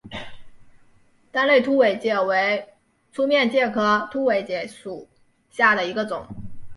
[1.31, 2.69] 单肋凸尾介为
[3.11, 5.07] 粗面介科凸尾介属
[5.51, 6.25] 下的一个种。